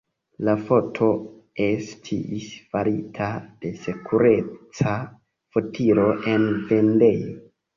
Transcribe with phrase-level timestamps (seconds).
[0.47, 1.09] La foto
[1.65, 3.27] estis farita
[3.67, 4.97] de sekureca
[5.59, 7.33] fotilo en vendejo.